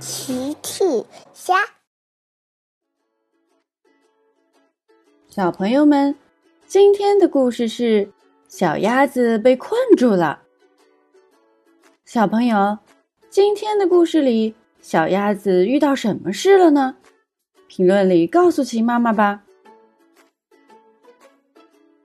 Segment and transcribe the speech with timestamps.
[0.00, 0.84] 奇趣
[1.32, 1.56] 虾，
[5.28, 6.14] 小朋友们，
[6.66, 8.12] 今天的故事是
[8.46, 10.42] 小鸭子被困住了。
[12.04, 12.78] 小朋友，
[13.28, 16.96] 今天的故事里，小鸭子遇到什么事了呢？
[17.66, 19.42] 评论里告诉奇妈妈吧。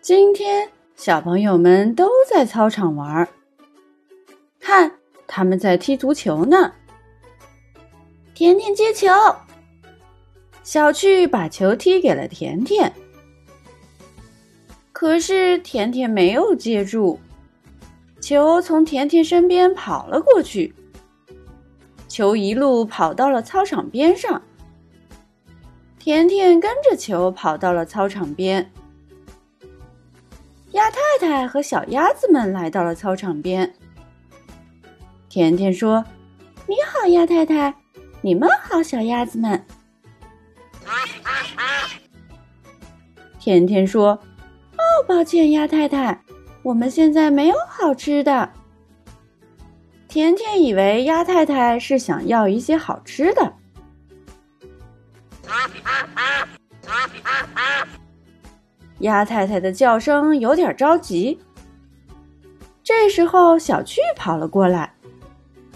[0.00, 3.28] 今天，小朋友们都在操场玩儿，
[4.58, 6.72] 看，他们在踢足球呢。
[8.44, 9.08] 甜甜接球，
[10.62, 12.92] 小趣把球踢给了甜甜，
[14.92, 17.18] 可是甜甜没有接住，
[18.20, 20.74] 球从甜甜身边跑了过去，
[22.06, 24.42] 球一路跑到了操场边上，
[25.98, 28.70] 甜甜跟着球跑到了操场边，
[30.72, 33.74] 鸭太太和小鸭子们来到了操场边，
[35.30, 36.04] 甜甜说
[36.68, 37.74] ：“你好，鸭太太。”
[38.24, 39.62] 你们好，小鸭子们。
[43.38, 44.18] 甜甜说
[44.72, 46.18] ：“哦，抱歉，鸭太太，
[46.62, 48.50] 我们现在没有好吃的。”
[50.08, 53.52] 甜甜以为鸭太太是想要一些好吃的。
[59.00, 61.38] 鸭太太的叫声有点着急。
[62.82, 64.90] 这时候，小趣跑了过来：“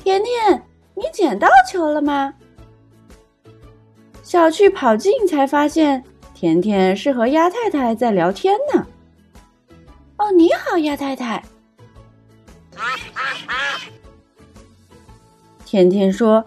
[0.03, 0.63] 甜甜。”
[0.99, 2.35] 你捡到球了吗？
[4.25, 6.03] 小趣跑近才发现，
[6.35, 8.85] 甜甜是和鸭太太在聊天呢。
[10.17, 11.41] 哦，你好，鸭太太。
[15.65, 16.45] 甜甜说：“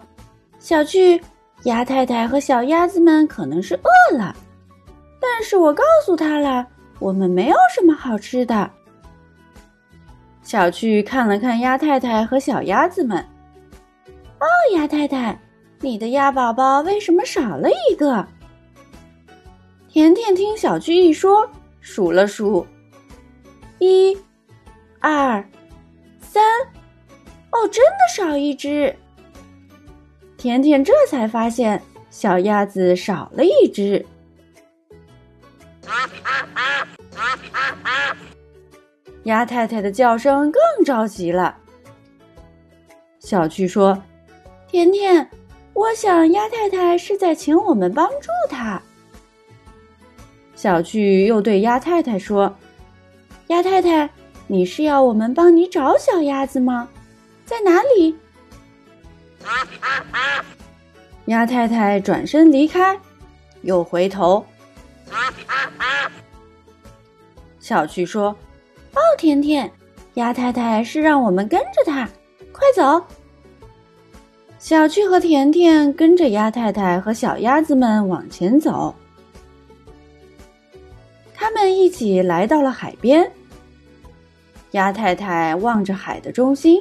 [0.60, 1.18] 小趣，
[1.62, 4.36] 鸭太太和小鸭子们可能是饿了，
[5.18, 6.66] 但是我告诉他了，
[6.98, 8.70] 我们没有什么好吃的。”
[10.44, 13.24] 小趣看了看鸭太太和小鸭子们。
[14.42, 15.40] 哦，鸭太太，
[15.78, 18.26] 你的鸭宝宝为什么少了一个？
[19.88, 21.48] 甜甜听小趣一说，
[21.80, 22.66] 数了数，
[23.78, 24.18] 一、
[24.98, 25.48] 二、
[26.20, 26.42] 三，
[27.52, 28.92] 哦，真的少一只。
[30.36, 34.04] 甜甜这才发现小鸭子少了一只。
[39.22, 41.56] 鸭太太的叫声更着急了。
[43.20, 44.02] 小趣说。
[44.72, 45.28] 甜甜，
[45.74, 48.80] 我想鸭太太是在请我们帮助她。
[50.54, 52.56] 小趣又对鸭太太说
[53.48, 54.08] ：“鸭太太，
[54.46, 56.88] 你是要我们帮你找小鸭子吗？
[57.44, 58.16] 在哪里？”
[61.26, 62.98] 鸭太太转身离开，
[63.60, 64.42] 又回头。
[67.60, 68.34] 小趣说
[68.96, 69.70] ：“哦，甜甜，
[70.14, 72.08] 鸭太太是让我们跟着她，
[72.52, 73.04] 快走。”
[74.62, 78.94] 小趣和甜甜跟着鸭太太和小鸭子们往前走，
[81.34, 83.28] 他们一起来到了海边。
[84.70, 86.80] 鸭太太望着海的中心，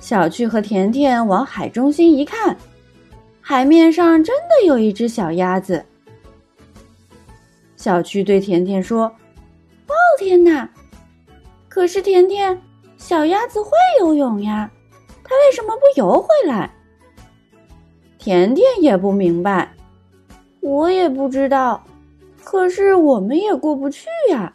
[0.00, 2.56] 小趣和甜甜往海中心一看，
[3.42, 5.84] 海面上真的有一只小鸭子。
[7.76, 9.04] 小趣对甜甜说
[9.86, 10.66] ：“哦，天哪！
[11.68, 12.58] 可是甜甜。”
[12.98, 13.70] 小鸭子会
[14.00, 14.70] 游泳呀，
[15.24, 16.70] 它为什么不游回来？
[18.18, 19.72] 甜甜也不明白，
[20.60, 21.82] 我也不知道，
[22.44, 24.52] 可是我们也过不去呀。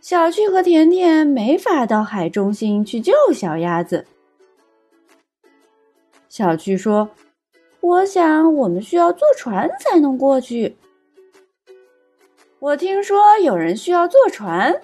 [0.00, 4.06] 小趣和甜甜没法到海中心去救小鸭子。
[6.28, 7.10] 小趣说
[7.80, 10.76] ：“我想我们需要坐船才能过去。”
[12.60, 14.80] 我听说有人需要坐船。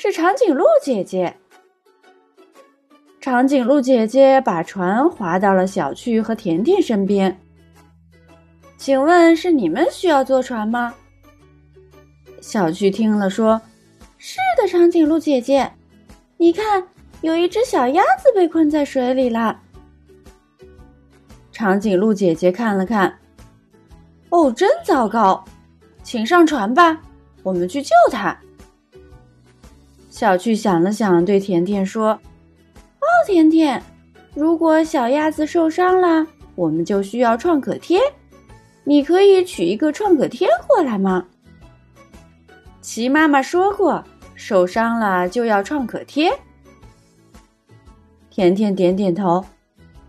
[0.00, 1.34] 是长颈鹿姐姐。
[3.20, 7.36] 长颈鹿姐姐把船划到了小趣和甜甜身边。
[8.76, 10.94] 请问是你们需要坐船吗？
[12.40, 13.60] 小趣听了说
[14.18, 15.68] ：“是的，长颈鹿姐姐，
[16.36, 16.86] 你看，
[17.22, 19.60] 有一只小鸭子被困在水里了。”
[21.50, 23.18] 长颈鹿姐姐看了看，
[24.28, 25.44] 哦，真糟糕，
[26.04, 27.00] 请上船吧，
[27.42, 28.38] 我们去救它。
[30.18, 32.08] 小趣想了想，对甜甜说
[32.98, 33.80] ：“哦，甜甜，
[34.34, 36.26] 如果小鸭子受伤了，
[36.56, 38.00] 我们就需要创可贴，
[38.82, 41.24] 你可以取一个创可贴过来吗？”
[42.82, 44.02] 齐妈妈说过，
[44.34, 46.36] 受伤了就要创可贴。
[48.28, 49.44] 甜甜点点头，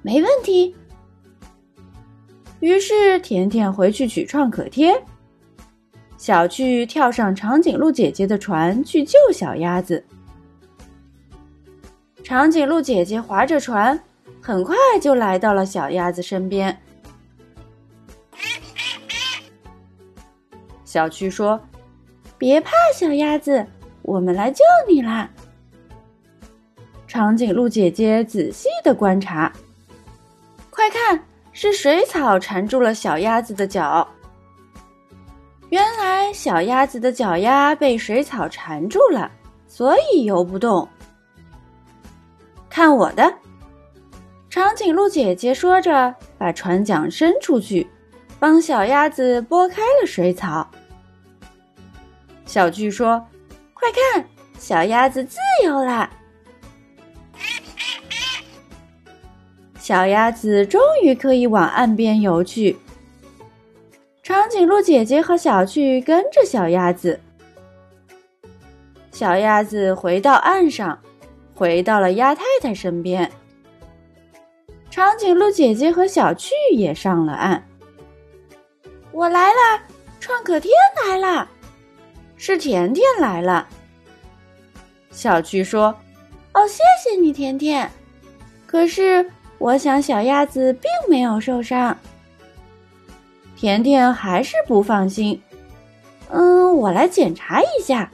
[0.01, 0.75] 没问题。
[2.61, 4.99] 于是甜甜回去取创可贴。
[6.19, 10.03] 小趣跳上长颈鹿姐姐的船去救小鸭子。
[12.21, 13.97] 长颈鹿姐姐划着船，
[14.41, 16.77] 很快就来到了小鸭子身边。
[20.83, 21.57] 小趣说
[22.37, 23.65] ：“别怕，小鸭子，
[24.01, 25.29] 我们来救你啦。”
[27.07, 29.53] 长颈鹿姐姐仔细的观察，
[30.69, 31.23] 快看，
[31.53, 34.05] 是水草缠住了小鸭子的脚。
[35.69, 39.31] 原来小鸭子的脚丫被水草缠住了，
[39.67, 40.87] 所以游不动。
[42.69, 43.31] 看我的！
[44.49, 47.87] 长颈鹿姐姐说着，把船桨伸出去，
[48.39, 50.67] 帮小鸭子拨开了水草。
[52.47, 53.23] 小巨说
[53.75, 54.25] ：“快看，
[54.57, 56.09] 小鸭子自由啦！”
[59.77, 62.75] 小鸭子终于可以往岸边游去。
[64.21, 67.19] 长颈鹿姐姐和小趣跟着小鸭子。
[69.11, 70.97] 小鸭子回到岸上，
[71.55, 73.29] 回到了鸭太太身边。
[74.89, 77.63] 长颈鹿姐姐和小趣也上了岸。
[79.11, 79.81] 我来了，
[80.19, 80.71] 创可贴
[81.05, 81.49] 来了。
[82.37, 83.67] 是甜甜来了。
[85.11, 85.93] 小趣说
[86.53, 87.89] ：“哦，谢谢你，甜甜。
[88.65, 91.97] 可是我想小鸭子并没有受伤。”
[93.59, 95.37] 甜甜还是不放心。
[96.29, 98.09] 嗯，我来检查一下。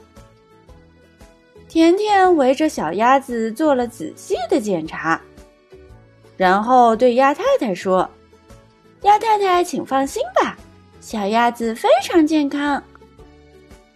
[1.68, 5.20] 甜甜围着小鸭子做了仔细的检查，
[6.36, 8.10] 然后对鸭太太说
[9.02, 10.58] ：“鸭太太，请放心吧，
[11.00, 12.82] 小鸭子非常健康。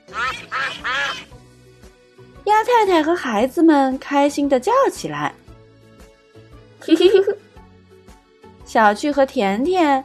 [2.47, 5.35] ”鸭太太和孩子们开心的叫起来
[6.79, 7.35] ：“嘿嘿嘿嘿！”
[8.65, 10.05] 小趣和甜甜